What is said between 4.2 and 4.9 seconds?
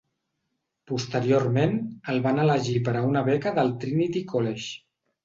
College.